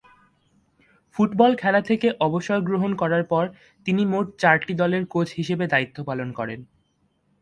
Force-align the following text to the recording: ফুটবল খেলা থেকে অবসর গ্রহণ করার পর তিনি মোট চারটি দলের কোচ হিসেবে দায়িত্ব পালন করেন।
ফুটবল 1.13 1.51
খেলা 1.55 1.81
থেকে 1.81 2.07
অবসর 2.19 2.59
গ্রহণ 2.61 2.91
করার 2.95 3.23
পর 3.23 3.43
তিনি 3.87 4.01
মোট 4.05 4.27
চারটি 4.39 4.73
দলের 4.73 5.03
কোচ 5.05 5.27
হিসেবে 5.31 5.65
দায়িত্ব 5.67 5.97
পালন 6.03 6.29
করেন। 6.31 6.59